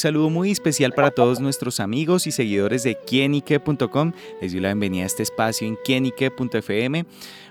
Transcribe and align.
Saludo 0.00 0.30
muy 0.30 0.50
especial 0.50 0.92
para 0.92 1.10
todos 1.10 1.40
nuestros 1.40 1.78
amigos 1.78 2.26
y 2.26 2.32
seguidores 2.32 2.84
de 2.84 2.96
quienique.com. 2.96 4.12
Les 4.40 4.52
doy 4.52 4.62
la 4.62 4.68
bienvenida 4.68 5.02
a 5.02 5.06
este 5.06 5.22
espacio 5.22 5.68
en 5.68 5.76
quienique.fm. 5.84 7.04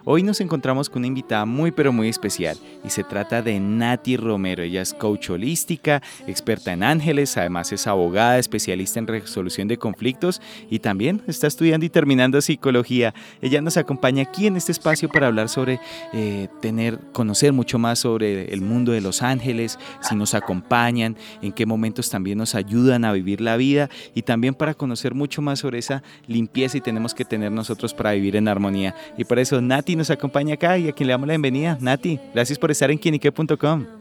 Hoy 0.05 0.23
nos 0.23 0.41
encontramos 0.41 0.89
con 0.89 1.01
una 1.01 1.07
invitada 1.07 1.45
muy 1.45 1.69
pero 1.69 1.93
muy 1.93 2.09
especial 2.09 2.57
y 2.83 2.89
se 2.89 3.03
trata 3.03 3.43
de 3.43 3.59
Nati 3.59 4.17
Romero. 4.17 4.63
Ella 4.63 4.81
es 4.81 4.95
coach 4.95 5.29
holística, 5.29 6.01
experta 6.25 6.73
en 6.73 6.81
ángeles, 6.81 7.37
además 7.37 7.71
es 7.71 7.85
abogada, 7.85 8.39
especialista 8.39 8.97
en 8.97 9.05
resolución 9.05 9.67
de 9.67 9.77
conflictos 9.77 10.41
y 10.71 10.79
también 10.79 11.21
está 11.27 11.45
estudiando 11.45 11.85
y 11.85 11.89
terminando 11.89 12.41
psicología. 12.41 13.13
Ella 13.43 13.61
nos 13.61 13.77
acompaña 13.77 14.23
aquí 14.23 14.47
en 14.47 14.57
este 14.57 14.71
espacio 14.71 15.07
para 15.09 15.27
hablar 15.27 15.49
sobre 15.49 15.79
eh, 16.13 16.47
tener, 16.61 16.97
conocer 17.11 17.53
mucho 17.53 17.77
más 17.77 17.99
sobre 17.99 18.51
el 18.51 18.61
mundo 18.61 18.91
de 18.91 19.01
los 19.01 19.21
ángeles, 19.21 19.77
si 20.01 20.15
nos 20.15 20.33
acompañan, 20.33 21.15
en 21.43 21.51
qué 21.51 21.67
momentos 21.67 22.09
también 22.09 22.38
nos 22.39 22.55
ayudan 22.55 23.05
a 23.05 23.11
vivir 23.11 23.41
la 23.41 23.55
vida 23.55 23.89
y 24.15 24.23
también 24.23 24.55
para 24.55 24.73
conocer 24.73 25.13
mucho 25.13 25.43
más 25.43 25.59
sobre 25.59 25.77
esa 25.77 26.01
limpieza 26.25 26.77
y 26.77 26.81
tenemos 26.81 27.13
que 27.13 27.25
tener 27.25 27.51
nosotros 27.51 27.93
para 27.93 28.13
vivir 28.13 28.35
en 28.35 28.47
armonía. 28.47 28.95
Y 29.17 29.25
por 29.25 29.37
eso 29.37 29.61
Nati 29.61 29.95
nos 29.95 30.09
acompaña 30.09 30.55
acá 30.55 30.77
y 30.77 30.89
a 30.89 30.91
quien 30.91 31.07
le 31.07 31.13
damos 31.13 31.27
la 31.27 31.33
bienvenida. 31.33 31.77
Nati, 31.79 32.19
gracias 32.33 32.57
por 32.57 32.71
estar 32.71 32.89
en 32.89 32.97
quienique.com. 32.97 33.98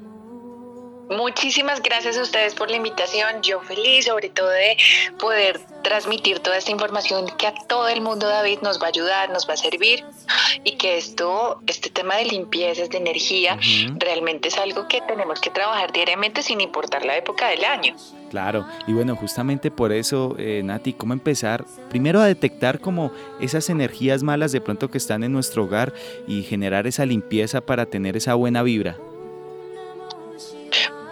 Muchísimas 1.11 1.83
gracias 1.83 2.19
a 2.19 2.23
ustedes 2.23 2.55
por 2.55 2.71
la 2.71 2.77
invitación. 2.77 3.43
Yo 3.43 3.61
feliz 3.61 4.05
sobre 4.05 4.29
todo 4.29 4.51
de 4.51 4.77
poder 5.19 5.59
transmitir 5.83 6.41
toda 6.41 6.59
esta 6.59 6.71
información 6.71 7.27
que 7.39 7.47
a 7.47 7.55
todo 7.67 7.89
el 7.89 8.01
mundo 8.01 8.29
David 8.29 8.59
nos 8.63 8.81
va 8.81 8.87
a 8.87 8.89
ayudar, 8.89 9.31
nos 9.31 9.49
va 9.49 9.55
a 9.55 9.57
servir 9.57 10.05
y 10.65 10.77
que 10.77 10.99
esto, 10.99 11.63
este 11.67 11.89
tema 11.89 12.17
de 12.17 12.27
limpieza, 12.27 12.87
de 12.87 12.99
energía, 12.99 13.59
realmente 13.97 14.49
es 14.49 14.59
algo 14.59 14.87
que 14.87 15.01
tenemos 15.03 15.41
que 15.41 15.51
trabajar 15.51 15.93
diariamente 15.93 16.43
sin 16.43 16.61
importar 16.61 17.05
la 17.05 17.17
época 17.17 17.49
del 17.49 17.65
año. 17.65 17.97
Claro, 18.31 18.67
y 18.87 18.93
bueno, 18.93 19.17
justamente 19.17 19.71
por 19.71 19.93
eso, 19.93 20.35
eh, 20.39 20.61
Nati, 20.63 20.93
¿cómo 20.93 21.15
empezar? 21.15 21.65
Primero 21.89 22.21
a 22.21 22.27
detectar 22.27 22.81
como 22.81 23.11
esas 23.41 23.71
energías 23.71 24.23
malas 24.23 24.53
de 24.53 24.61
pronto 24.61 24.91
que 24.91 24.99
están 24.99 25.25
en 25.25 25.33
nuestro 25.33 25.65
hogar 25.65 25.95
y 26.27 26.43
generar 26.43 26.87
esa 26.87 27.07
limpieza 27.07 27.63
para 27.63 27.87
tener 27.87 28.17
esa 28.17 28.35
buena 28.35 28.63
vibra. 28.63 28.99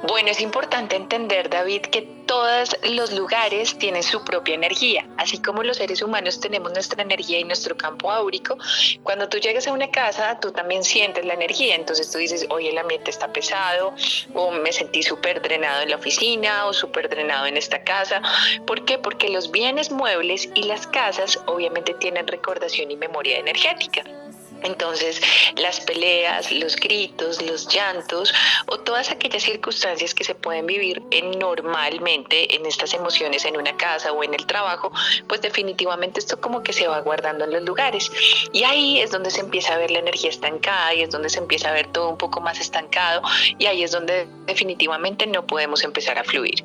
Bueno, 0.02 0.30
es 0.30 0.40
importante 0.40 0.94
entender, 0.94 1.48
David, 1.48 1.82
que 1.82 2.02
todos 2.26 2.76
los 2.84 3.12
lugares 3.12 3.78
tienen 3.78 4.02
su 4.02 4.22
propia 4.22 4.54
energía. 4.54 5.06
Así 5.16 5.40
como 5.40 5.62
los 5.62 5.78
seres 5.78 6.02
humanos 6.02 6.38
tenemos 6.38 6.72
nuestra 6.72 7.02
energía 7.02 7.38
y 7.38 7.44
nuestro 7.44 7.76
campo 7.76 8.10
áurico, 8.10 8.58
cuando 9.02 9.28
tú 9.28 9.38
llegas 9.38 9.66
a 9.66 9.72
una 9.72 9.90
casa, 9.90 10.38
tú 10.38 10.52
también 10.52 10.84
sientes 10.84 11.24
la 11.24 11.34
energía. 11.34 11.74
Entonces 11.74 12.10
tú 12.10 12.18
dices, 12.18 12.46
hoy 12.50 12.68
el 12.68 12.78
ambiente 12.78 13.10
está 13.10 13.32
pesado, 13.32 13.94
o 14.34 14.50
me 14.50 14.72
sentí 14.72 15.02
súper 15.02 15.40
drenado 15.40 15.82
en 15.82 15.90
la 15.90 15.96
oficina, 15.96 16.66
o 16.66 16.72
súper 16.72 17.08
drenado 17.08 17.46
en 17.46 17.56
esta 17.56 17.82
casa. 17.82 18.20
¿Por 18.66 18.84
qué? 18.84 18.98
Porque 18.98 19.30
los 19.30 19.50
bienes 19.50 19.90
muebles 19.90 20.48
y 20.54 20.64
las 20.64 20.86
casas 20.86 21.38
obviamente 21.46 21.94
tienen 21.94 22.26
recordación 22.26 22.90
y 22.90 22.96
memoria 22.96 23.38
energética. 23.38 24.04
Entonces, 24.66 25.20
las 25.56 25.80
peleas, 25.80 26.50
los 26.50 26.76
gritos, 26.76 27.40
los 27.42 27.68
llantos 27.68 28.34
o 28.66 28.78
todas 28.78 29.10
aquellas 29.10 29.44
circunstancias 29.44 30.12
que 30.12 30.24
se 30.24 30.34
pueden 30.34 30.66
vivir 30.66 31.02
normalmente 31.38 32.54
en 32.54 32.66
estas 32.66 32.92
emociones 32.94 33.44
en 33.44 33.56
una 33.56 33.76
casa 33.76 34.12
o 34.12 34.24
en 34.24 34.34
el 34.34 34.44
trabajo, 34.46 34.90
pues 35.28 35.40
definitivamente 35.40 36.18
esto 36.18 36.40
como 36.40 36.62
que 36.62 36.72
se 36.72 36.88
va 36.88 37.00
guardando 37.00 37.44
en 37.44 37.52
los 37.52 37.62
lugares. 37.62 38.10
Y 38.52 38.64
ahí 38.64 39.00
es 39.00 39.12
donde 39.12 39.30
se 39.30 39.40
empieza 39.40 39.74
a 39.74 39.78
ver 39.78 39.90
la 39.90 40.00
energía 40.00 40.30
estancada 40.30 40.94
y 40.94 41.02
es 41.02 41.10
donde 41.10 41.28
se 41.28 41.38
empieza 41.38 41.68
a 41.68 41.72
ver 41.72 41.86
todo 41.92 42.08
un 42.08 42.18
poco 42.18 42.40
más 42.40 42.58
estancado 42.58 43.22
y 43.58 43.66
ahí 43.66 43.82
es 43.84 43.92
donde 43.92 44.26
definitivamente 44.46 45.26
no 45.26 45.46
podemos 45.46 45.84
empezar 45.84 46.18
a 46.18 46.24
fluir. 46.24 46.64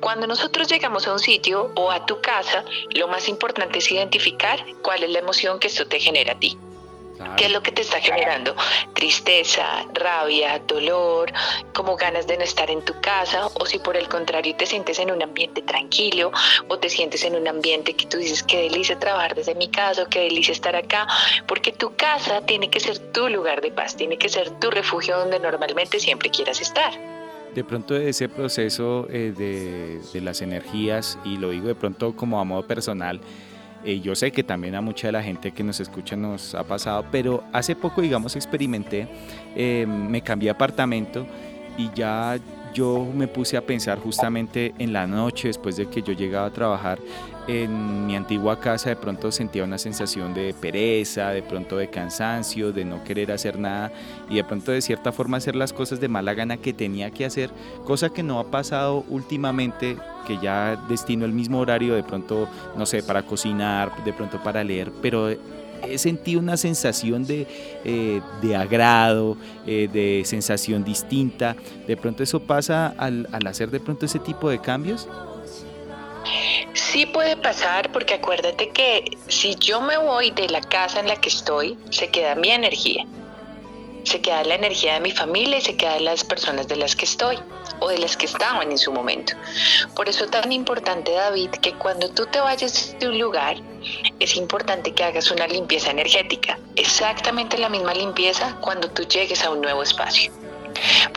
Cuando 0.00 0.26
nosotros 0.26 0.68
llegamos 0.68 1.06
a 1.06 1.12
un 1.12 1.18
sitio 1.18 1.72
o 1.76 1.90
a 1.90 2.04
tu 2.04 2.20
casa, 2.20 2.64
lo 2.90 3.08
más 3.08 3.28
importante 3.28 3.78
es 3.78 3.90
identificar 3.90 4.62
cuál 4.82 5.02
es 5.02 5.10
la 5.10 5.20
emoción 5.20 5.58
que 5.58 5.68
esto 5.68 5.86
te 5.86 5.98
genera 5.98 6.32
a 6.32 6.38
ti. 6.38 6.58
¿Qué 7.36 7.46
es 7.46 7.52
lo 7.52 7.62
que 7.62 7.72
te 7.72 7.82
está 7.82 8.00
generando? 8.00 8.54
Tristeza, 8.94 9.84
rabia, 9.94 10.60
dolor, 10.66 11.32
como 11.72 11.96
ganas 11.96 12.26
de 12.26 12.36
no 12.36 12.44
estar 12.44 12.70
en 12.70 12.84
tu 12.84 12.94
casa, 13.00 13.48
o 13.54 13.66
si 13.66 13.78
por 13.78 13.96
el 13.96 14.08
contrario 14.08 14.54
te 14.56 14.66
sientes 14.66 14.98
en 14.98 15.10
un 15.10 15.22
ambiente 15.22 15.62
tranquilo, 15.62 16.30
o 16.68 16.78
te 16.78 16.88
sientes 16.88 17.24
en 17.24 17.36
un 17.36 17.48
ambiente 17.48 17.94
que 17.94 18.06
tú 18.06 18.18
dices, 18.18 18.42
qué 18.42 18.62
delicia 18.62 18.98
trabajar 18.98 19.34
desde 19.34 19.54
mi 19.54 19.68
casa, 19.68 20.06
qué 20.10 20.20
delicia 20.20 20.52
estar 20.52 20.76
acá, 20.76 21.06
porque 21.46 21.72
tu 21.72 21.94
casa 21.96 22.40
tiene 22.42 22.70
que 22.70 22.80
ser 22.80 22.98
tu 23.12 23.28
lugar 23.28 23.60
de 23.60 23.70
paz, 23.70 23.96
tiene 23.96 24.18
que 24.18 24.28
ser 24.28 24.50
tu 24.58 24.70
refugio 24.70 25.18
donde 25.18 25.38
normalmente 25.38 26.00
siempre 26.00 26.30
quieras 26.30 26.60
estar. 26.60 26.92
De 27.54 27.64
pronto 27.64 27.96
ese 27.96 28.28
proceso 28.28 29.06
eh, 29.10 29.32
de, 29.36 30.00
de 30.12 30.20
las 30.20 30.42
energías, 30.42 31.18
y 31.24 31.38
lo 31.38 31.50
digo 31.50 31.66
de 31.68 31.74
pronto 31.74 32.14
como 32.14 32.40
a 32.40 32.44
modo 32.44 32.66
personal, 32.66 33.20
eh, 33.84 34.00
yo 34.00 34.14
sé 34.14 34.32
que 34.32 34.42
también 34.42 34.74
a 34.74 34.80
mucha 34.80 35.08
de 35.08 35.12
la 35.12 35.22
gente 35.22 35.52
que 35.52 35.62
nos 35.62 35.80
escucha 35.80 36.16
nos 36.16 36.54
ha 36.54 36.64
pasado, 36.64 37.04
pero 37.10 37.44
hace 37.52 37.76
poco, 37.76 38.02
digamos, 38.02 38.36
experimenté, 38.36 39.08
eh, 39.54 39.86
me 39.86 40.22
cambié 40.22 40.50
apartamento 40.50 41.26
y 41.76 41.90
ya 41.94 42.38
yo 42.72 43.06
me 43.14 43.28
puse 43.28 43.56
a 43.56 43.62
pensar 43.62 43.98
justamente 43.98 44.74
en 44.78 44.92
la 44.92 45.06
noche, 45.06 45.48
después 45.48 45.76
de 45.76 45.86
que 45.86 46.02
yo 46.02 46.12
llegaba 46.12 46.46
a 46.46 46.52
trabajar 46.52 46.98
en 47.46 48.06
mi 48.06 48.14
antigua 48.14 48.60
casa, 48.60 48.90
de 48.90 48.96
pronto 48.96 49.32
sentía 49.32 49.64
una 49.64 49.78
sensación 49.78 50.34
de 50.34 50.54
pereza, 50.54 51.30
de 51.30 51.42
pronto 51.42 51.78
de 51.78 51.88
cansancio, 51.88 52.72
de 52.72 52.84
no 52.84 53.02
querer 53.04 53.32
hacer 53.32 53.58
nada 53.58 53.90
y 54.28 54.36
de 54.36 54.44
pronto 54.44 54.70
de 54.70 54.82
cierta 54.82 55.12
forma 55.12 55.38
hacer 55.38 55.56
las 55.56 55.72
cosas 55.72 55.98
de 55.98 56.08
mala 56.08 56.34
gana 56.34 56.58
que 56.58 56.74
tenía 56.74 57.10
que 57.10 57.24
hacer, 57.24 57.50
cosa 57.84 58.10
que 58.10 58.22
no 58.22 58.38
ha 58.38 58.50
pasado 58.50 59.04
últimamente, 59.08 59.96
que 60.26 60.38
ya 60.38 60.76
destino 60.88 61.24
el 61.24 61.32
mismo 61.32 61.58
horario 61.58 61.94
de 61.94 62.02
pronto, 62.02 62.48
no 62.76 62.84
sé, 62.84 63.02
para 63.02 63.22
cocinar, 63.22 64.04
de 64.04 64.12
pronto 64.12 64.42
para 64.42 64.62
leer, 64.62 64.92
pero 65.00 65.30
he 65.82 65.98
sentido 65.98 66.40
una 66.40 66.56
sensación 66.56 67.26
de, 67.26 67.46
eh, 67.84 68.20
de 68.42 68.56
agrado, 68.56 69.36
eh, 69.66 69.88
de 69.92 70.22
sensación 70.24 70.84
distinta. 70.84 71.56
¿De 71.86 71.96
pronto 71.96 72.22
eso 72.22 72.40
pasa 72.40 72.94
al, 72.98 73.28
al 73.32 73.46
hacer 73.46 73.70
de 73.70 73.80
pronto 73.80 74.06
ese 74.06 74.18
tipo 74.18 74.48
de 74.50 74.60
cambios? 74.60 75.08
Sí 76.74 77.06
puede 77.06 77.36
pasar 77.36 77.90
porque 77.92 78.14
acuérdate 78.14 78.70
que 78.70 79.04
si 79.28 79.54
yo 79.56 79.80
me 79.80 79.98
voy 79.98 80.30
de 80.30 80.48
la 80.48 80.60
casa 80.60 81.00
en 81.00 81.08
la 81.08 81.16
que 81.16 81.28
estoy, 81.28 81.76
se 81.90 82.08
queda 82.08 82.34
mi 82.34 82.50
energía 82.50 83.06
se 84.04 84.20
queda 84.20 84.44
la 84.44 84.54
energía 84.54 84.94
de 84.94 85.00
mi 85.00 85.10
familia 85.10 85.58
y 85.58 85.62
se 85.62 85.76
queda 85.76 85.98
las 86.00 86.24
personas 86.24 86.68
de 86.68 86.76
las 86.76 86.96
que 86.96 87.04
estoy 87.04 87.38
o 87.80 87.88
de 87.88 87.98
las 87.98 88.16
que 88.16 88.26
estaban 88.26 88.70
en 88.70 88.78
su 88.78 88.92
momento. 88.92 89.34
Por 89.94 90.08
eso 90.08 90.24
es 90.24 90.30
tan 90.30 90.50
importante, 90.52 91.12
David, 91.12 91.50
que 91.62 91.74
cuando 91.74 92.08
tú 92.10 92.26
te 92.26 92.40
vayas 92.40 92.96
de 92.98 93.08
un 93.08 93.18
lugar, 93.18 93.56
es 94.18 94.36
importante 94.36 94.92
que 94.92 95.04
hagas 95.04 95.30
una 95.30 95.46
limpieza 95.46 95.90
energética. 95.90 96.58
Exactamente 96.76 97.58
la 97.58 97.68
misma 97.68 97.94
limpieza 97.94 98.56
cuando 98.60 98.90
tú 98.90 99.04
llegues 99.04 99.44
a 99.44 99.50
un 99.50 99.60
nuevo 99.60 99.82
espacio 99.82 100.32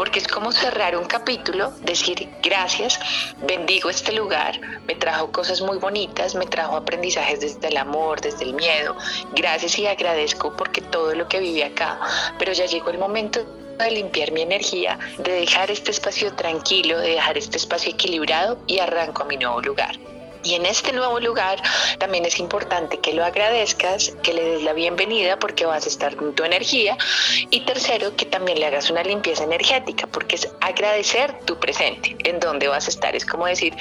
porque 0.02 0.18
es 0.18 0.28
como 0.28 0.52
cerrar 0.52 0.98
un 0.98 1.06
capítulo, 1.06 1.74
decir 1.84 2.28
gracias, 2.42 3.00
bendigo 3.46 3.88
este 3.92 4.12
lugar, 4.14 4.60
me 4.88 4.96
trajo 4.96 5.32
cosas 5.32 5.62
muy 5.62 5.78
bonitas, 5.78 6.34
me 6.34 6.48
trajo 6.48 6.76
aprendizajes 6.76 7.40
desde 7.40 7.68
el 7.68 7.78
amor, 7.78 8.20
desde 8.20 8.46
el 8.46 8.56
miedo, 8.56 8.98
gracias 9.36 9.78
y 9.78 9.86
agradezco 9.86 10.58
porque 10.58 10.82
todo 10.82 11.14
lo 11.14 11.28
que 11.28 11.40
viví 11.40 11.62
acá, 11.62 12.00
pero 12.40 12.52
ya 12.52 12.66
llegó 12.66 12.90
el 12.90 12.98
momento 12.98 13.46
de 13.78 13.92
limpiar 13.92 14.32
mi 14.32 14.42
energía, 14.42 14.98
de 15.20 15.34
dejar 15.34 15.70
este 15.70 15.92
espacio 15.92 16.34
tranquilo, 16.34 16.98
de 16.98 17.10
dejar 17.10 17.38
este 17.38 17.58
espacio 17.58 17.92
equilibrado 17.92 18.58
y 18.66 18.80
arranco 18.80 19.22
a 19.22 19.26
mi 19.28 19.38
nuevo 19.38 19.62
lugar. 19.62 20.00
Y 20.44 20.56
en 20.56 20.66
este 20.66 20.92
nuevo 20.92 21.20
lugar 21.20 21.62
también 22.00 22.26
es 22.26 22.40
importante 22.40 23.00
que 23.00 23.14
lo 23.14 23.24
agradezcas, 23.24 24.14
que 24.24 24.34
le 24.34 24.44
des 24.44 24.64
la 24.64 24.74
bienvenida 24.74 25.38
porque 25.38 25.66
vas 25.66 25.86
a 25.86 25.90
estar 25.90 26.16
con 26.16 26.34
tu 26.34 26.44
energía. 26.44 26.98
Y 27.50 27.62
tercero, 27.62 28.16
que 28.16 28.26
también 28.26 28.60
le 28.60 28.66
hagas 28.66 28.90
una 28.90 29.04
limpieza 29.04 29.44
energética 29.44 30.08
porque 30.08 30.36
es 30.36 30.50
agradecer 30.62 31.40
tu 31.46 31.60
presente, 31.60 32.16
en 32.24 32.40
donde 32.40 32.68
vas 32.68 32.88
a 32.88 32.90
estar. 32.90 33.16
Es 33.16 33.26
como 33.26 33.46
decir, 33.46 33.76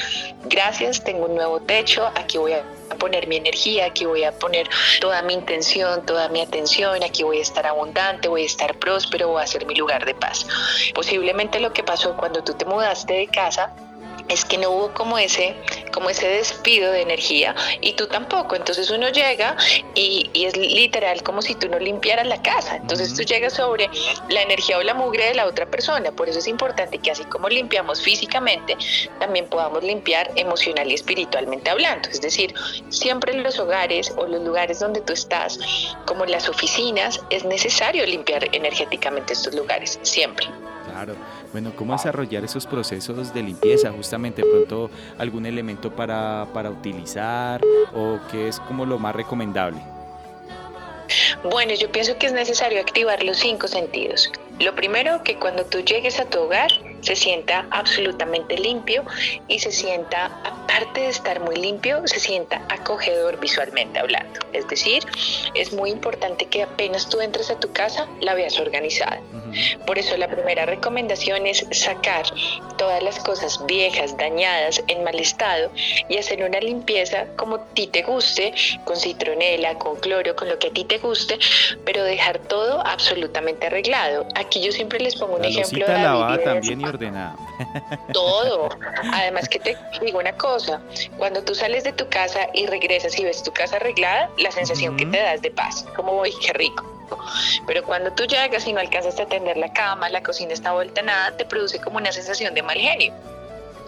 gracias, 0.44 1.02
tengo 1.02 1.26
un 1.26 1.34
nuevo 1.34 1.60
techo, 1.60 2.10
aquí 2.14 2.38
voy 2.38 2.52
a 2.52 2.64
poner 2.98 3.26
mi 3.26 3.36
energía, 3.36 3.86
aquí 3.86 4.04
voy 4.04 4.24
a 4.24 4.32
poner 4.32 4.68
toda 5.00 5.22
mi 5.22 5.34
intención, 5.34 6.04
toda 6.04 6.28
mi 6.28 6.40
atención, 6.40 7.02
aquí 7.02 7.22
voy 7.22 7.38
a 7.38 7.42
estar 7.42 7.66
abundante, 7.66 8.28
voy 8.28 8.42
a 8.42 8.46
estar 8.46 8.78
próspero, 8.78 9.28
voy 9.28 9.42
a 9.42 9.46
ser 9.46 9.66
mi 9.66 9.74
lugar 9.74 10.04
de 10.04 10.14
paz. 10.14 10.46
Posiblemente 10.94 11.60
lo 11.60 11.72
que 11.72 11.82
pasó 11.82 12.16
cuando 12.16 12.42
tú 12.42 12.54
te 12.54 12.64
mudaste 12.64 13.14
de 13.14 13.26
casa 13.28 13.72
es 14.30 14.44
que 14.44 14.56
no 14.58 14.70
hubo 14.70 14.94
como 14.94 15.18
ese, 15.18 15.56
como 15.92 16.08
ese 16.08 16.28
despido 16.28 16.92
de 16.92 17.02
energía 17.02 17.54
y 17.80 17.92
tú 17.94 18.06
tampoco. 18.06 18.54
Entonces 18.54 18.88
uno 18.90 19.08
llega 19.10 19.56
y, 19.94 20.30
es 20.34 20.56
literal 20.56 21.22
como 21.22 21.42
si 21.42 21.54
tú 21.54 21.68
no 21.68 21.78
limpiaras 21.78 22.26
la 22.26 22.40
casa. 22.40 22.76
Entonces 22.76 23.14
tú 23.14 23.22
llegas 23.22 23.54
sobre 23.54 23.90
la 24.28 24.42
energía 24.42 24.78
o 24.78 24.82
la 24.82 24.94
mugre 24.94 25.26
de 25.26 25.34
la 25.34 25.46
otra 25.46 25.66
persona. 25.66 26.12
Por 26.12 26.28
eso 26.28 26.38
es 26.38 26.46
importante 26.46 26.98
que 26.98 27.10
así 27.10 27.24
como 27.24 27.48
limpiamos 27.48 28.00
físicamente, 28.00 28.76
también 29.18 29.46
podamos 29.48 29.82
limpiar 29.82 30.30
emocional 30.36 30.90
y 30.90 30.94
espiritualmente 30.94 31.68
hablando. 31.68 32.08
Es 32.08 32.20
decir, 32.20 32.54
siempre 32.88 33.32
en 33.32 33.42
los 33.42 33.58
hogares 33.58 34.12
o 34.16 34.26
los 34.26 34.42
lugares 34.42 34.78
donde 34.78 35.00
tú 35.00 35.12
estás, 35.12 35.58
como 36.06 36.24
las 36.24 36.48
oficinas, 36.48 37.20
es 37.30 37.44
necesario 37.44 38.06
limpiar 38.06 38.48
energéticamente 38.54 39.32
estos 39.32 39.54
lugares, 39.54 39.98
siempre. 40.02 40.46
Bueno, 41.52 41.72
¿cómo 41.76 41.92
desarrollar 41.92 42.44
esos 42.44 42.66
procesos 42.66 43.32
de 43.32 43.42
limpieza? 43.42 43.90
Justamente, 43.92 44.42
pronto 44.42 44.90
algún 45.18 45.46
elemento 45.46 45.90
para, 45.94 46.46
para 46.52 46.70
utilizar 46.70 47.60
o 47.94 48.18
qué 48.30 48.48
es 48.48 48.60
como 48.60 48.84
lo 48.84 48.98
más 48.98 49.14
recomendable. 49.14 49.80
Bueno, 51.50 51.74
yo 51.74 51.90
pienso 51.90 52.16
que 52.18 52.26
es 52.26 52.32
necesario 52.32 52.80
activar 52.80 53.22
los 53.22 53.38
cinco 53.38 53.66
sentidos. 53.66 54.30
Lo 54.60 54.74
primero, 54.74 55.22
que 55.24 55.36
cuando 55.36 55.64
tú 55.64 55.80
llegues 55.80 56.20
a 56.20 56.24
tu 56.24 56.40
hogar 56.40 56.70
se 57.00 57.16
sienta 57.16 57.66
absolutamente 57.70 58.56
limpio 58.56 59.04
y 59.48 59.58
se 59.58 59.72
sienta, 59.72 60.26
aparte 60.44 61.00
de 61.00 61.08
estar 61.08 61.40
muy 61.40 61.56
limpio, 61.56 62.06
se 62.06 62.20
sienta 62.20 62.62
acogedor 62.68 63.38
visualmente 63.40 63.98
hablando. 63.98 64.40
Es 64.52 64.66
decir, 64.68 65.04
es 65.54 65.72
muy 65.72 65.90
importante 65.90 66.46
que 66.46 66.62
apenas 66.62 67.08
tú 67.08 67.20
entres 67.20 67.50
a 67.50 67.58
tu 67.58 67.72
casa 67.72 68.06
la 68.20 68.34
veas 68.34 68.58
organizada. 68.58 69.20
Por 69.86 69.98
eso 69.98 70.16
la 70.16 70.28
primera 70.28 70.64
recomendación 70.66 71.46
es 71.46 71.66
sacar 71.72 72.24
todas 72.76 73.02
las 73.02 73.18
cosas 73.18 73.64
viejas, 73.66 74.16
dañadas, 74.16 74.82
en 74.86 75.02
mal 75.02 75.18
estado 75.18 75.70
y 76.08 76.18
hacer 76.18 76.42
una 76.42 76.60
limpieza 76.60 77.26
como 77.36 77.56
a 77.56 77.66
ti 77.74 77.86
te 77.88 78.02
guste, 78.02 78.54
con 78.84 78.96
citronela, 78.96 79.74
con 79.74 79.96
cloro, 79.96 80.36
con 80.36 80.48
lo 80.48 80.58
que 80.58 80.68
a 80.68 80.70
ti 80.70 80.84
te 80.84 80.98
guste, 80.98 81.38
pero 81.84 82.04
dejar 82.04 82.38
todo 82.38 82.80
absolutamente 82.86 83.66
arreglado. 83.66 84.26
Aquí 84.34 84.60
yo 84.60 84.72
siempre 84.72 85.00
les 85.00 85.16
pongo 85.16 85.36
un 85.36 85.44
ejemplo 85.44 85.86
de 85.86 85.92
lavada 85.92 86.38
también 86.42 86.80
y 86.90 86.94
ordenada. 86.94 87.36
Todo. 88.12 88.68
Además 89.12 89.48
que 89.48 89.58
te 89.58 89.76
digo 90.02 90.18
una 90.18 90.36
cosa, 90.36 90.80
cuando 91.18 91.42
tú 91.42 91.54
sales 91.54 91.84
de 91.84 91.92
tu 91.92 92.08
casa 92.08 92.48
y 92.54 92.66
regresas 92.66 93.18
y 93.18 93.24
ves 93.24 93.42
tu 93.42 93.52
casa 93.52 93.76
arreglada, 93.76 94.30
la 94.38 94.50
sensación 94.50 94.96
que 94.96 95.06
te 95.06 95.18
das 95.18 95.42
de 95.42 95.50
paz, 95.50 95.84
como 95.96 96.14
voy, 96.14 96.32
qué 96.40 96.52
rico. 96.52 96.84
Pero 97.66 97.84
cuando 97.84 98.12
tú 98.12 98.24
llegas 98.24 98.66
y 98.66 98.72
no 98.72 98.80
alcanzas 98.80 99.18
a 99.18 99.26
tender 99.26 99.56
la 99.56 99.72
cama, 99.72 100.08
la 100.08 100.22
cocina 100.22 100.52
está 100.52 100.72
vuelta 100.72 101.02
nada, 101.02 101.36
te 101.36 101.44
produce 101.44 101.80
como 101.80 101.98
una 101.98 102.12
sensación 102.12 102.54
de 102.54 102.62
mal 102.62 102.78
genio. 102.78 103.12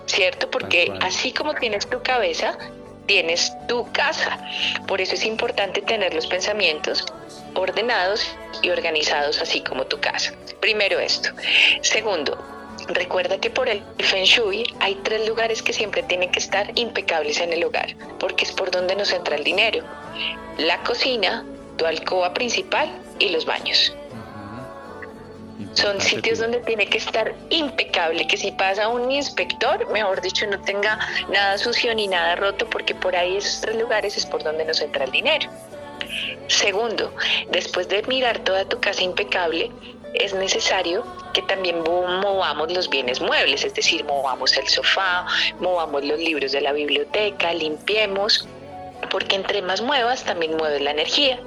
¿Cierto? 0.07 0.51
Porque 0.51 0.93
así 1.01 1.33
como 1.33 1.55
tienes 1.55 1.89
tu 1.89 2.03
cabeza, 2.03 2.59
tienes 3.07 3.53
tu 3.69 3.91
casa. 3.93 4.39
Por 4.87 5.01
eso 5.01 5.15
es 5.15 5.25
importante 5.25 5.81
tener 5.83 6.15
los 6.15 6.27
pensamientos 6.27 7.05
ordenados 7.55 8.27
y 8.63 8.71
organizados 8.71 9.41
así 9.41 9.63
como 9.63 9.85
tu 9.87 10.01
casa. 10.01 10.33
Primero 10.61 10.99
esto. 10.99 11.31
Segundo, 11.83 12.39
Recuerda 12.89 13.39
que 13.39 13.51
por 13.51 13.69
el 13.69 13.83
Feng 13.99 14.25
Shui 14.25 14.65
hay 14.81 14.95
tres 14.97 15.29
lugares 15.29 15.63
que 15.63 15.73
siempre 15.73 16.03
tienen 16.03 16.31
que 16.31 16.41
estar 16.41 16.71
impecables 16.75 17.41
en 17.41 17.53
el 17.53 17.65
hogar, 17.65 17.95
porque 18.19 18.45
es 18.45 18.53
por 18.53 18.71
donde 18.71 18.97
nos 18.97 19.13
entra 19.13 19.37
el 19.37 19.45
dinero. 19.45 19.85
La 20.59 20.83
cocina, 20.83 21.45
tu 21.77 21.87
alcoba 21.87 22.35
principal 22.35 22.91
y 23.19 23.29
los 23.31 23.47
baños. 23.47 23.95
Son 25.75 26.01
sitios 26.01 26.39
donde 26.39 26.59
tiene 26.61 26.87
que 26.87 26.99
estar 26.99 27.35
impecable, 27.51 28.27
que 28.27 28.37
si 28.37 28.51
pasa 28.53 28.89
un 28.89 29.11
inspector, 29.11 29.91
mejor 29.91 30.21
dicho, 30.21 30.47
no 30.47 30.61
tenga 30.61 30.99
nada 31.31 31.57
sucio 31.57 31.95
ni 31.95 32.09
nada 32.09 32.37
roto, 32.37 32.69
porque 32.69 32.95
por 32.95 33.17
ahí 33.17 33.37
esos 33.37 33.61
tres 33.61 33.77
lugares 33.77 34.17
es 34.17 34.27
por 34.27 34.43
donde 34.43 34.65
nos 34.65 34.81
entra 34.81 35.05
el 35.05 35.11
dinero. 35.13 35.49
Segundo, 36.49 37.15
después 37.51 37.89
de 37.89 38.03
mirar 38.03 38.41
toda 38.41 38.65
tu 38.67 38.79
casa 38.81 39.03
impecable, 39.03 39.71
es 40.15 40.35
necesario 40.35 41.05
que 41.33 41.43
también 41.43 41.83
movamos 41.83 42.73
los 42.73 42.89
bienes 42.89 43.21
muebles, 43.21 43.65
es 43.65 43.75
decir, 43.75 44.05
movamos 44.05 44.57
el 44.57 44.69
sofá, 44.69 45.27
movamos 45.61 46.05
los 46.05 46.19
libros 46.19 46.53
de 46.53 46.61
la 46.61 46.73
biblioteca, 46.73 47.53
limpiemos, 47.55 48.47
porque 49.11 49.37
entre 49.37 49.63
más 49.63 49.81
muevas 49.81 50.23
también 50.25 50.57
mueves 50.57 50.81
la 50.83 50.91
energía. 50.91 51.39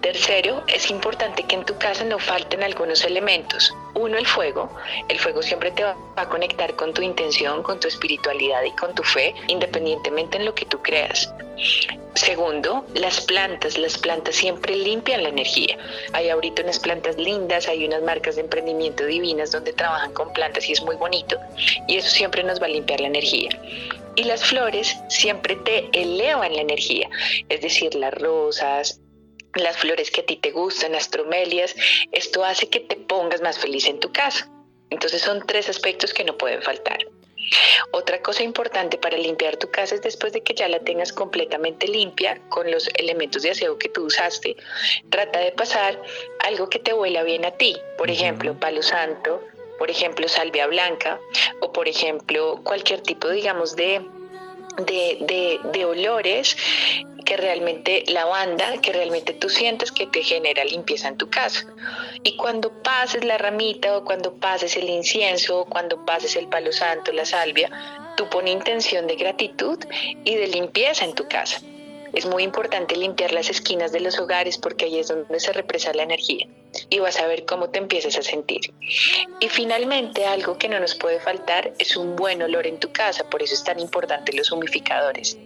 Tercero, 0.00 0.62
es 0.68 0.90
importante 0.90 1.42
que 1.42 1.56
en 1.56 1.64
tu 1.64 1.76
casa 1.76 2.04
no 2.04 2.18
falten 2.18 2.62
algunos 2.62 3.04
elementos. 3.04 3.74
Uno, 3.94 4.16
el 4.16 4.26
fuego. 4.26 4.70
El 5.08 5.18
fuego 5.18 5.42
siempre 5.42 5.70
te 5.72 5.82
va 5.82 5.96
a 6.16 6.28
conectar 6.28 6.74
con 6.76 6.94
tu 6.94 7.02
intención, 7.02 7.62
con 7.62 7.80
tu 7.80 7.88
espiritualidad 7.88 8.62
y 8.62 8.70
con 8.72 8.94
tu 8.94 9.02
fe, 9.02 9.34
independientemente 9.48 10.38
en 10.38 10.44
lo 10.44 10.54
que 10.54 10.66
tú 10.66 10.80
creas. 10.82 11.32
Segundo, 12.14 12.84
las 12.94 13.20
plantas. 13.22 13.76
Las 13.76 13.98
plantas 13.98 14.36
siempre 14.36 14.76
limpian 14.76 15.22
la 15.22 15.28
energía. 15.28 15.76
Hay 16.12 16.28
ahorita 16.28 16.62
unas 16.62 16.78
plantas 16.78 17.16
lindas, 17.16 17.68
hay 17.68 17.84
unas 17.84 18.02
marcas 18.02 18.36
de 18.36 18.42
emprendimiento 18.42 19.04
divinas 19.04 19.50
donde 19.50 19.72
trabajan 19.72 20.12
con 20.12 20.32
plantas 20.32 20.68
y 20.68 20.72
es 20.72 20.82
muy 20.82 20.96
bonito. 20.96 21.38
Y 21.86 21.96
eso 21.96 22.08
siempre 22.08 22.42
nos 22.44 22.60
va 22.60 22.66
a 22.66 22.70
limpiar 22.70 23.00
la 23.00 23.08
energía. 23.08 23.50
Y 24.16 24.24
las 24.24 24.44
flores 24.44 24.96
siempre 25.08 25.56
te 25.56 25.88
elevan 25.92 26.54
la 26.54 26.62
energía, 26.62 27.08
es 27.48 27.60
decir, 27.60 27.94
las 27.94 28.12
rosas, 28.14 29.00
las 29.62 29.76
flores 29.76 30.10
que 30.10 30.22
a 30.22 30.26
ti 30.26 30.36
te 30.36 30.50
gustan, 30.50 30.92
las 30.92 31.10
tromelias, 31.10 31.74
esto 32.12 32.44
hace 32.44 32.68
que 32.68 32.80
te 32.80 32.96
pongas 32.96 33.40
más 33.40 33.58
feliz 33.58 33.86
en 33.86 34.00
tu 34.00 34.12
casa. 34.12 34.48
Entonces 34.90 35.22
son 35.22 35.44
tres 35.46 35.68
aspectos 35.68 36.14
que 36.14 36.24
no 36.24 36.36
pueden 36.36 36.62
faltar. 36.62 36.98
Otra 37.92 38.20
cosa 38.20 38.42
importante 38.42 38.98
para 38.98 39.16
limpiar 39.16 39.56
tu 39.56 39.70
casa 39.70 39.94
es 39.94 40.02
después 40.02 40.32
de 40.32 40.42
que 40.42 40.54
ya 40.54 40.68
la 40.68 40.80
tengas 40.80 41.12
completamente 41.12 41.86
limpia 41.86 42.40
con 42.48 42.70
los 42.70 42.88
elementos 42.94 43.42
de 43.42 43.50
aseo 43.50 43.78
que 43.78 43.88
tú 43.88 44.04
usaste, 44.04 44.56
trata 45.10 45.38
de 45.38 45.52
pasar 45.52 46.00
algo 46.40 46.68
que 46.68 46.78
te 46.78 46.92
huela 46.92 47.22
bien 47.22 47.44
a 47.44 47.52
ti, 47.52 47.76
por 47.96 48.10
ejemplo, 48.10 48.58
palo 48.58 48.82
santo, 48.82 49.42
por 49.78 49.90
ejemplo, 49.90 50.28
salvia 50.28 50.66
blanca 50.66 51.20
o 51.60 51.72
por 51.72 51.88
ejemplo 51.88 52.60
cualquier 52.64 53.00
tipo, 53.00 53.28
digamos, 53.28 53.76
de, 53.76 54.04
de, 54.78 55.60
de 55.72 55.84
olores 55.84 56.56
que 57.28 57.36
realmente 57.36 58.04
la 58.08 58.24
banda, 58.24 58.80
que 58.80 58.90
realmente 58.90 59.34
tú 59.34 59.50
sientes 59.50 59.92
que 59.92 60.06
te 60.06 60.22
genera 60.22 60.64
limpieza 60.64 61.08
en 61.08 61.18
tu 61.18 61.28
casa. 61.28 61.66
Y 62.22 62.36
cuando 62.36 62.72
pases 62.82 63.22
la 63.22 63.36
ramita 63.36 63.98
o 63.98 64.02
cuando 64.02 64.32
pases 64.32 64.78
el 64.78 64.88
incienso 64.88 65.60
o 65.60 65.64
cuando 65.66 66.06
pases 66.06 66.36
el 66.36 66.48
palo 66.48 66.72
santo, 66.72 67.12
la 67.12 67.26
salvia, 67.26 67.70
tú 68.16 68.30
pones 68.30 68.54
intención 68.54 69.06
de 69.06 69.16
gratitud 69.16 69.78
y 70.24 70.36
de 70.36 70.46
limpieza 70.46 71.04
en 71.04 71.14
tu 71.14 71.28
casa. 71.28 71.60
Es 72.12 72.26
muy 72.26 72.42
importante 72.42 72.96
limpiar 72.96 73.32
las 73.32 73.50
esquinas 73.50 73.92
de 73.92 74.00
los 74.00 74.18
hogares 74.18 74.58
porque 74.58 74.86
ahí 74.86 74.98
es 74.98 75.08
donde 75.08 75.40
se 75.40 75.52
represa 75.52 75.92
la 75.92 76.02
energía 76.02 76.46
y 76.90 76.98
vas 76.98 77.18
a 77.18 77.26
ver 77.26 77.44
cómo 77.44 77.70
te 77.70 77.78
empiezas 77.78 78.16
a 78.16 78.22
sentir. 78.22 78.72
Y 79.40 79.48
finalmente, 79.48 80.26
algo 80.26 80.58
que 80.58 80.68
no 80.68 80.80
nos 80.80 80.94
puede 80.94 81.20
faltar 81.20 81.72
es 81.78 81.96
un 81.96 82.16
buen 82.16 82.42
olor 82.42 82.66
en 82.66 82.78
tu 82.78 82.92
casa, 82.92 83.28
por 83.28 83.42
eso 83.42 83.54
es 83.54 83.64
tan 83.64 83.78
importante 83.78 84.32
los 84.32 84.50
humificadores. 84.52 85.36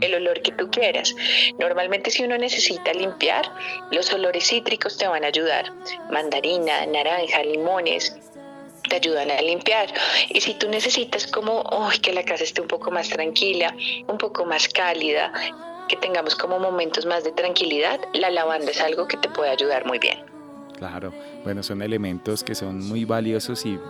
El 0.00 0.14
olor 0.14 0.42
que 0.42 0.52
tú 0.52 0.70
quieras. 0.70 1.14
Normalmente 1.58 2.10
si 2.10 2.24
uno 2.24 2.36
necesita 2.38 2.92
limpiar, 2.92 3.50
los 3.90 4.12
olores 4.12 4.48
cítricos 4.48 4.96
te 4.96 5.06
van 5.06 5.24
a 5.24 5.28
ayudar. 5.28 5.72
Mandarina, 6.10 6.86
naranja, 6.86 7.42
limones, 7.42 8.16
te 8.88 8.96
ayudan 8.96 9.30
a 9.30 9.40
limpiar. 9.40 9.92
Y 10.30 10.40
si 10.40 10.54
tú 10.54 10.68
necesitas 10.68 11.26
como 11.26 11.64
que 12.02 12.12
la 12.12 12.24
casa 12.24 12.44
esté 12.44 12.60
un 12.60 12.68
poco 12.68 12.90
más 12.90 13.08
tranquila, 13.08 13.74
un 14.06 14.18
poco 14.18 14.44
más 14.44 14.68
cálida, 14.68 15.32
que 15.88 15.96
tengamos 15.96 16.34
como 16.36 16.58
momentos 16.58 17.06
más 17.06 17.24
de 17.24 17.32
tranquilidad, 17.32 18.00
la 18.12 18.30
lavanda 18.30 18.70
es 18.70 18.80
algo 18.80 19.08
que 19.08 19.16
te 19.16 19.28
puede 19.28 19.50
ayudar 19.50 19.86
muy 19.86 19.98
bien. 19.98 20.37
Claro, 20.78 21.12
bueno, 21.42 21.64
son 21.64 21.82
elementos 21.82 22.44
que 22.44 22.54
son 22.54 22.86
muy 22.86 23.04
valiosos 23.04 23.66
y 23.66 23.80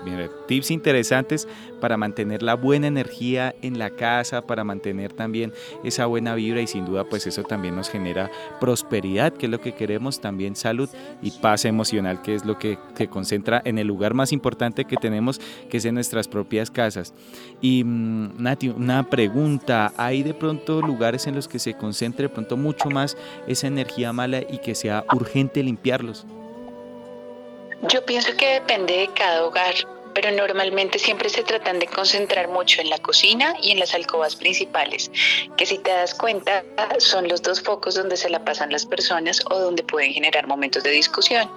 tips 0.47 0.71
interesantes 0.71 1.47
para 1.83 1.99
mantener 1.99 2.43
la 2.43 2.55
buena 2.55 2.87
energía 2.87 3.55
en 3.61 3.79
la 3.79 3.91
casa, 3.91 4.41
para 4.41 4.65
mantener 4.65 5.13
también 5.13 5.53
esa 5.85 6.07
buena 6.07 6.35
vibra 6.35 6.63
y 6.63 6.67
sin 6.67 6.87
duda 6.87 7.05
pues 7.05 7.27
eso 7.27 7.43
también 7.43 7.77
nos 7.77 7.91
genera 7.91 8.31
prosperidad, 8.59 9.35
que 9.35 9.45
es 9.45 9.53
lo 9.53 9.61
que 9.61 9.75
queremos, 9.75 10.23
también 10.23 10.57
salud 10.57 10.89
y 11.21 11.31
paz 11.31 11.67
emocional, 11.67 12.23
que 12.23 12.35
es 12.35 12.47
lo 12.47 12.59
que 12.59 12.79
se 12.95 13.07
concentra 13.07 13.61
en 13.67 13.77
el 13.77 13.87
lugar 13.87 14.15
más 14.15 14.33
importante 14.33 14.87
que 14.87 14.97
tenemos, 14.97 15.43
que 15.69 15.77
es 15.77 15.85
en 15.85 15.95
nuestras 15.95 16.27
propias 16.27 16.71
casas. 16.71 17.13
Y 17.61 17.85
mm, 17.85 18.43
Nati, 18.43 18.71
una 18.71 19.11
pregunta, 19.11 19.93
¿hay 19.99 20.23
de 20.23 20.33
pronto 20.33 20.81
lugares 20.81 21.27
en 21.27 21.35
los 21.35 21.49
que 21.49 21.59
se 21.59 21.75
concentre 21.75 22.23
de 22.23 22.29
pronto 22.31 22.57
mucho 22.57 22.89
más 22.89 23.15
esa 23.47 23.67
energía 23.67 24.15
mala 24.15 24.41
y 24.41 24.57
que 24.65 24.75
sea 24.75 25.05
urgente 25.13 25.63
limpiarlos? 25.63 26.27
Yo 27.83 28.05
pienso 28.05 28.37
que 28.37 28.55
depende 28.55 28.97
de 28.97 29.09
cada 29.15 29.45
hogar, 29.45 29.75
pero 30.13 30.33
normalmente 30.33 30.99
siempre 30.99 31.29
se 31.29 31.45
tratan 31.45 31.79
de 31.79 31.87
concentrar 31.87 32.49
mucho 32.49 32.81
en 32.81 32.91
la 32.91 32.99
cocina 32.99 33.55
y 33.63 33.71
en 33.71 33.79
las 33.79 33.95
alcobas 33.95 34.35
principales, 34.35 35.13
que 35.57 35.65
si 35.65 35.79
te 35.79 35.91
das 35.91 36.13
cuenta 36.13 36.65
son 36.99 37.29
los 37.29 37.41
dos 37.41 37.63
focos 37.63 37.95
donde 37.95 38.17
se 38.17 38.29
la 38.29 38.45
pasan 38.45 38.73
las 38.73 38.85
personas 38.85 39.41
o 39.49 39.61
donde 39.61 39.85
pueden 39.85 40.13
generar 40.13 40.49
momentos 40.49 40.83
de 40.83 40.91
discusión. 40.91 41.49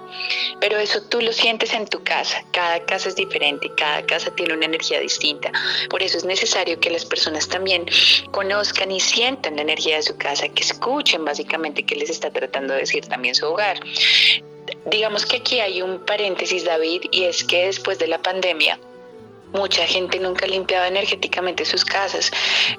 Pero 0.60 0.78
eso 0.78 1.02
tú 1.08 1.20
lo 1.20 1.32
sientes 1.32 1.74
en 1.74 1.86
tu 1.86 2.04
casa, 2.04 2.44
cada 2.52 2.78
casa 2.84 3.08
es 3.08 3.16
diferente, 3.16 3.68
cada 3.76 4.06
casa 4.06 4.32
tiene 4.36 4.54
una 4.54 4.66
energía 4.66 5.00
distinta. 5.00 5.50
Por 5.90 6.04
eso 6.04 6.18
es 6.18 6.24
necesario 6.24 6.78
que 6.78 6.90
las 6.90 7.04
personas 7.04 7.48
también 7.48 7.84
conozcan 8.30 8.92
y 8.92 9.00
sientan 9.00 9.56
la 9.56 9.62
energía 9.62 9.96
de 9.96 10.02
su 10.02 10.16
casa, 10.16 10.48
que 10.48 10.62
escuchen 10.62 11.24
básicamente 11.24 11.82
qué 11.82 11.96
les 11.96 12.10
está 12.10 12.30
tratando 12.30 12.74
de 12.74 12.80
decir 12.80 13.06
también 13.06 13.34
su 13.34 13.46
hogar. 13.46 13.80
Digamos 14.84 15.26
que 15.26 15.36
aquí 15.36 15.60
hay 15.60 15.80
un 15.82 16.00
paréntesis, 16.00 16.64
David, 16.64 17.02
y 17.10 17.24
es 17.24 17.44
que 17.44 17.66
después 17.66 17.98
de 17.98 18.08
la 18.08 18.18
pandemia, 18.18 18.78
Mucha 19.52 19.86
gente 19.86 20.18
nunca 20.18 20.46
ha 20.46 20.48
limpiado 20.48 20.86
energéticamente 20.86 21.64
sus 21.64 21.84
casas, 21.84 22.30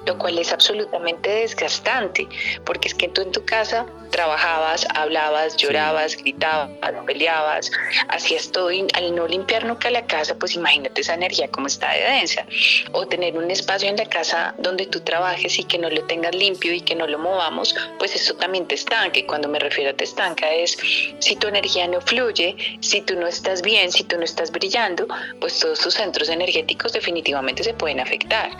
lo 0.06 0.18
cual 0.18 0.38
es 0.38 0.52
absolutamente 0.52 1.30
desgastante, 1.30 2.26
porque 2.64 2.88
es 2.88 2.94
que 2.94 3.08
tú 3.08 3.22
en 3.22 3.30
tu 3.30 3.44
casa 3.44 3.86
trabajabas, 4.10 4.86
hablabas, 4.94 5.56
llorabas, 5.56 6.16
gritabas, 6.16 6.70
peleabas, 7.06 7.70
hacías 8.08 8.50
todo 8.50 8.70
y 8.70 8.86
al 8.94 9.14
no 9.14 9.26
limpiar 9.26 9.64
nunca 9.64 9.90
la 9.90 10.06
casa, 10.06 10.36
pues 10.36 10.54
imagínate 10.54 11.00
esa 11.00 11.14
energía 11.14 11.48
como 11.48 11.66
está 11.66 11.92
de 11.92 12.00
densa. 12.00 12.46
O 12.92 13.06
tener 13.06 13.36
un 13.36 13.50
espacio 13.50 13.88
en 13.88 13.96
la 13.96 14.06
casa 14.06 14.54
donde 14.58 14.86
tú 14.86 15.00
trabajes 15.00 15.58
y 15.58 15.64
que 15.64 15.78
no 15.78 15.90
lo 15.90 16.04
tengas 16.04 16.34
limpio 16.34 16.72
y 16.72 16.80
que 16.80 16.94
no 16.94 17.06
lo 17.06 17.18
movamos, 17.18 17.74
pues 17.98 18.14
eso 18.14 18.34
también 18.34 18.66
te 18.66 18.74
estanca. 18.74 19.18
Y 19.18 19.24
cuando 19.24 19.48
me 19.48 19.58
refiero 19.58 19.90
a 19.90 19.94
te 19.94 20.04
estanca 20.04 20.50
es 20.52 20.78
si 21.18 21.36
tu 21.36 21.48
energía 21.48 21.86
no 21.86 22.00
fluye, 22.00 22.56
si 22.80 23.00
tú 23.02 23.16
no 23.16 23.26
estás 23.26 23.62
bien, 23.62 23.92
si 23.92 24.04
tú 24.04 24.16
no 24.16 24.24
estás 24.24 24.50
brillando, 24.50 25.06
pues 25.40 25.58
todos 25.58 25.80
tus 25.80 25.94
centros 25.94 26.28
energéticos 26.28 26.63
definitivamente 26.92 27.62
se 27.64 27.74
pueden 27.74 28.00
afectar. 28.00 28.50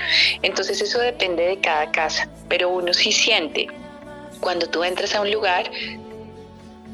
Entonces 0.42 0.80
eso 0.80 0.98
depende 0.98 1.44
de 1.44 1.60
cada 1.60 1.90
casa, 1.90 2.28
pero 2.48 2.68
uno 2.68 2.92
sí 2.92 3.12
siente 3.12 3.68
cuando 4.40 4.68
tú 4.68 4.84
entras 4.84 5.14
a 5.14 5.20
un 5.20 5.30
lugar, 5.30 5.70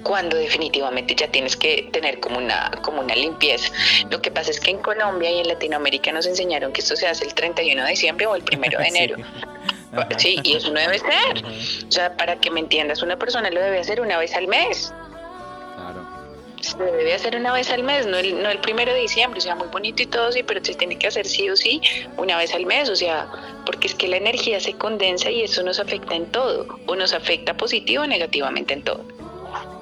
cuando 0.03 0.37
definitivamente 0.37 1.15
ya 1.15 1.29
tienes 1.29 1.57
que 1.57 1.89
tener 1.93 2.21
como 2.21 2.39
una, 2.39 2.71
como 2.83 3.01
una 3.01 3.15
limpieza. 3.15 3.73
Lo 4.11 4.23
que 4.23 4.31
pasa 4.31 4.51
es 4.51 4.61
que 4.61 4.71
en 4.71 4.79
Colombia 4.79 5.31
y 5.31 5.41
en 5.41 5.49
Latinoamérica 5.49 6.13
nos 6.13 6.27
enseñaron 6.27 6.73
que 6.73 6.81
esto 6.81 6.97
se 6.97 7.07
hace 7.07 7.25
el 7.25 7.35
31 7.35 7.83
de 7.83 7.91
diciembre 7.91 8.27
o 8.27 8.37
el 8.37 8.43
1 8.43 8.61
de 8.79 8.89
enero. 8.89 9.17
Sí. 10.19 10.39
y 10.45 10.57
eso 10.57 10.73
no 10.73 10.81
debe 10.81 11.01
ser. 11.01 11.45
O 11.45 11.91
sea, 11.91 12.17
para 12.17 12.37
que 12.37 12.51
me 12.51 12.61
entiendas, 12.61 13.03
una 13.03 13.17
persona 13.17 13.51
lo 13.51 13.61
debe 13.61 13.81
hacer 13.81 14.01
una 14.01 14.19
vez 14.19 14.35
al 14.35 14.47
mes. 14.47 14.95
Se 16.61 16.77
debe 16.77 17.15
hacer 17.15 17.37
una 17.37 17.53
vez 17.53 17.71
al 17.71 17.83
mes, 17.83 18.07
no 18.07 18.19
el, 18.19 18.43
no 18.43 18.51
el 18.51 18.59
primero 18.59 18.93
de 18.93 19.01
diciembre, 19.01 19.39
o 19.39 19.41
sea, 19.41 19.55
muy 19.55 19.69
bonito 19.69 20.03
y 20.03 20.07
todo, 20.07 20.31
sí, 20.31 20.43
pero 20.43 20.63
se 20.63 20.75
tiene 20.75 20.99
que 20.99 21.07
hacer 21.07 21.27
sí 21.27 21.49
o 21.49 21.57
sí 21.57 21.81
una 22.19 22.37
vez 22.37 22.55
al 22.55 22.67
mes, 22.67 22.91
o 22.91 22.97
sea, 22.97 23.29
porque 23.65 23.87
es 23.87 23.95
que 23.95 24.09
la 24.09 24.19
energía 24.19 24.61
se 24.61 24.75
condensa 24.75 25.31
y 25.31 25.43
eso 25.43 25.63
nos 25.63 25.81
afecta 25.81 26.15
en 26.15 26.27
todo, 26.27 26.67
o 26.87 26.97
nos 26.97 27.15
afecta 27.15 27.57
positivo 27.57 28.05
o 28.05 28.07
negativamente 28.07 28.75
en 28.75 28.83
todo. 28.83 29.20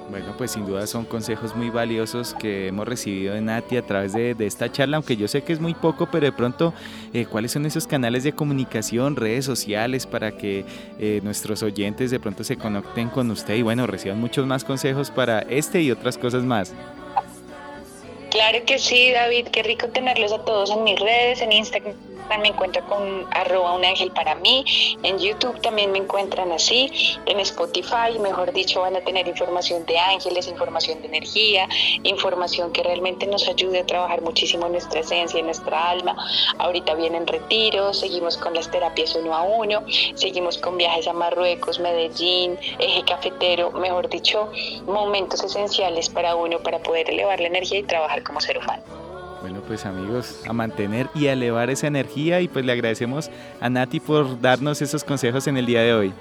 Bueno, 0.09 0.33
pues 0.37 0.51
sin 0.51 0.65
duda 0.65 0.87
son 0.87 1.05
consejos 1.05 1.55
muy 1.55 1.69
valiosos 1.69 2.33
que 2.33 2.67
hemos 2.67 2.87
recibido 2.87 3.35
de 3.35 3.41
Nati 3.41 3.77
a 3.77 3.83
través 3.83 4.13
de, 4.13 4.35
esta 4.39 4.71
charla, 4.71 4.97
aunque 4.97 5.15
yo 5.15 5.27
sé 5.27 5.43
que 5.43 5.53
es 5.53 5.59
muy 5.59 5.75
poco, 5.75 6.07
pero 6.11 6.25
de 6.25 6.31
pronto, 6.31 6.73
eh, 7.13 7.27
¿cuáles 7.27 7.51
son 7.51 7.67
esos 7.67 7.85
canales 7.85 8.23
de 8.23 8.33
comunicación, 8.33 9.15
redes 9.15 9.45
sociales 9.45 10.07
para 10.07 10.31
que 10.31 10.65
eh, 10.97 11.19
nuestros 11.23 11.61
oyentes 11.61 12.09
de 12.09 12.19
pronto 12.19 12.43
se 12.43 12.57
conecten 12.57 13.09
con 13.09 13.29
usted 13.29 13.55
y 13.55 13.61
bueno, 13.61 13.85
reciban 13.85 14.19
muchos 14.19 14.47
más 14.47 14.63
consejos 14.63 15.11
para 15.11 15.41
este 15.41 15.81
y 15.81 15.91
otras 15.91 16.17
cosas 16.17 16.43
más? 16.43 16.73
Claro 18.31 18.59
que 18.65 18.79
sí, 18.79 19.11
David, 19.11 19.47
qué 19.51 19.61
rico 19.61 19.89
tenerlos 19.89 20.31
a 20.31 20.43
todos 20.43 20.71
en 20.71 20.83
mis 20.83 20.99
redes, 20.99 21.41
en 21.41 21.51
Instagram 21.51 22.08
me 22.37 22.49
encuentran 22.49 22.85
con 22.85 23.27
arroba 23.31 23.73
un 23.73 23.85
ángel 23.85 24.11
para 24.11 24.35
mí, 24.35 24.63
en 25.03 25.17
YouTube 25.17 25.59
también 25.61 25.91
me 25.91 25.97
encuentran 25.97 26.51
así, 26.51 26.91
en 27.25 27.39
Spotify, 27.39 28.19
mejor 28.19 28.53
dicho, 28.53 28.81
van 28.81 28.95
a 28.95 29.01
tener 29.01 29.27
información 29.27 29.85
de 29.85 29.97
ángeles, 29.97 30.47
información 30.47 31.01
de 31.01 31.07
energía, 31.07 31.67
información 32.03 32.71
que 32.71 32.83
realmente 32.83 33.25
nos 33.25 33.47
ayude 33.47 33.79
a 33.79 33.85
trabajar 33.85 34.21
muchísimo 34.21 34.67
nuestra 34.69 34.99
esencia, 34.99 35.39
en 35.39 35.45
nuestra 35.45 35.89
alma. 35.89 36.15
Ahorita 36.57 36.95
vienen 36.95 37.25
retiros, 37.25 37.99
seguimos 37.99 38.37
con 38.37 38.53
las 38.53 38.69
terapias 38.69 39.15
uno 39.15 39.35
a 39.35 39.43
uno, 39.43 39.83
seguimos 40.15 40.57
con 40.57 40.77
viajes 40.77 41.07
a 41.07 41.13
Marruecos, 41.13 41.79
Medellín, 41.79 42.57
eje 42.79 43.03
cafetero, 43.03 43.71
mejor 43.71 44.09
dicho, 44.09 44.51
momentos 44.85 45.43
esenciales 45.43 46.09
para 46.09 46.35
uno 46.35 46.59
para 46.59 46.79
poder 46.79 47.09
elevar 47.09 47.39
la 47.39 47.47
energía 47.47 47.79
y 47.79 47.83
trabajar 47.83 48.23
como 48.23 48.41
ser 48.41 48.57
humano. 48.57 49.08
Bueno, 49.41 49.61
pues 49.65 49.85
amigos, 49.85 50.41
a 50.47 50.53
mantener 50.53 51.09
y 51.15 51.27
a 51.27 51.33
elevar 51.33 51.69
esa 51.69 51.87
energía 51.87 52.41
y 52.41 52.47
pues 52.47 52.65
le 52.65 52.73
agradecemos 52.73 53.29
a 53.61 53.69
Nati 53.69 53.99
por 53.99 54.41
darnos 54.41 54.81
esos 54.81 55.03
consejos 55.03 55.47
en 55.47 55.57
el 55.57 55.65
día 55.65 55.81
de 55.81 55.93
hoy. 55.93 56.13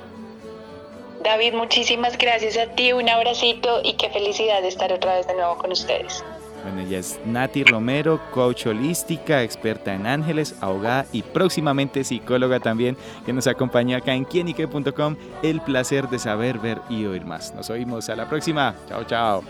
David, 1.25 1.55
muchísimas 1.55 2.17
gracias 2.17 2.57
a 2.57 2.73
ti, 2.75 2.93
un 2.93 3.09
abracito 3.09 3.81
y 3.83 3.95
qué 3.95 4.09
felicidad 4.11 4.63
de 4.63 4.69
estar 4.69 4.93
otra 4.93 5.17
vez 5.17 5.27
de 5.27 5.35
nuevo 5.35 5.57
con 5.59 5.73
ustedes. 5.73 6.25
Bueno, 6.63 6.81
ella 6.81 6.99
es 6.99 7.19
Nati 7.25 7.65
Romero, 7.65 8.21
coach 8.33 8.67
holística, 8.67 9.43
experta 9.43 9.95
en 9.95 10.07
ángeles, 10.07 10.55
abogada 10.61 11.07
y 11.13 11.23
próximamente 11.23 12.05
psicóloga 12.05 12.61
también, 12.61 12.97
que 13.25 13.33
nos 13.33 13.47
acompaña 13.47 13.99
acá 13.99 14.15
en 14.15 14.25
quienique.com. 14.25 15.17
El 15.43 15.61
placer 15.61 16.09
de 16.09 16.19
saber, 16.19 16.59
ver 16.59 16.81
y 16.89 17.07
oír 17.07 17.25
más. 17.25 17.55
Nos 17.55 17.71
oímos 17.71 18.09
a 18.09 18.17
la 18.17 18.29
próxima. 18.29 18.75
Chao, 18.89 19.05
chao. 19.05 19.43